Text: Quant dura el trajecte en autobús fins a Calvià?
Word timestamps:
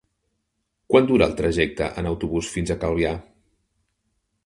Quant 0.93 1.09
dura 1.11 1.27
el 1.27 1.35
trajecte 1.43 1.91
en 2.03 2.09
autobús 2.15 2.51
fins 2.57 2.75
a 2.77 2.81
Calvià? 2.87 3.15